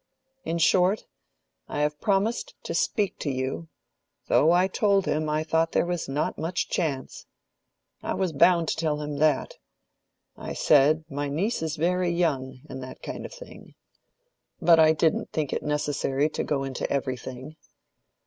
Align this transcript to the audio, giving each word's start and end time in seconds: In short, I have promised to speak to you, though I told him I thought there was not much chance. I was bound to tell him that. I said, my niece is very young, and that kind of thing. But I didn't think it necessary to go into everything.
In 0.43 0.57
short, 0.57 1.05
I 1.67 1.81
have 1.81 2.01
promised 2.01 2.55
to 2.63 2.73
speak 2.73 3.19
to 3.19 3.29
you, 3.29 3.67
though 4.29 4.51
I 4.51 4.67
told 4.67 5.05
him 5.05 5.29
I 5.29 5.43
thought 5.43 5.73
there 5.73 5.85
was 5.85 6.09
not 6.09 6.39
much 6.39 6.69
chance. 6.71 7.27
I 8.01 8.15
was 8.15 8.31
bound 8.33 8.67
to 8.69 8.75
tell 8.75 8.99
him 9.03 9.17
that. 9.17 9.59
I 10.35 10.53
said, 10.53 11.05
my 11.07 11.29
niece 11.29 11.61
is 11.61 11.75
very 11.75 12.09
young, 12.09 12.61
and 12.67 12.81
that 12.81 13.03
kind 13.03 13.27
of 13.27 13.31
thing. 13.31 13.75
But 14.59 14.79
I 14.79 14.93
didn't 14.93 15.31
think 15.31 15.53
it 15.53 15.61
necessary 15.61 16.29
to 16.29 16.43
go 16.43 16.63
into 16.63 16.91
everything. 16.91 17.57